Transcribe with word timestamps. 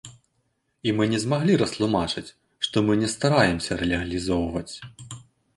І 0.89 0.93
мы 0.99 1.03
не 1.11 1.19
змаглі 1.25 1.57
растлумачыць, 1.63 2.25
што 2.69 2.83
мы 2.87 2.97
не 3.05 3.13
стараемся 3.15 3.81
легалізоўваць. 3.93 4.73